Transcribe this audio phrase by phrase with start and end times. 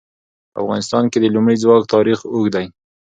[0.51, 2.65] په افغانستان کې د لمریز ځواک تاریخ اوږد دی.